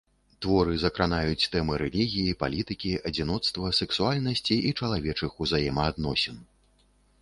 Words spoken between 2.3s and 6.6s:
палітыкі, адзіноцтва, сэксуальнасці і чалавечых узаемаадносін.